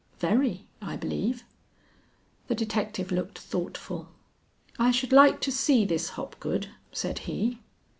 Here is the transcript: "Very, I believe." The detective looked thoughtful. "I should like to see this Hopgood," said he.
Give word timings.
"Very, 0.17 0.65
I 0.81 0.95
believe." 0.97 1.43
The 2.47 2.55
detective 2.55 3.11
looked 3.11 3.37
thoughtful. 3.37 4.09
"I 4.79 4.89
should 4.89 5.11
like 5.11 5.39
to 5.41 5.51
see 5.51 5.85
this 5.85 6.09
Hopgood," 6.17 6.69
said 6.91 7.19
he. 7.29 7.59